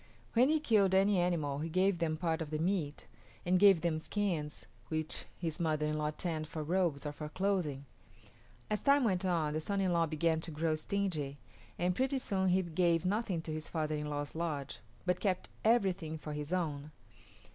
[0.33, 3.05] When he killed any animal he gave them part of the meat,
[3.45, 7.85] and gave them skins which his mother in law tanned for robes or for clothing.
[8.67, 11.37] As time went on the son in law began to grow stingy,
[11.77, 16.17] and pretty soon he gave nothing to his father in law's lodge, but kept everything
[16.17, 16.89] for his own.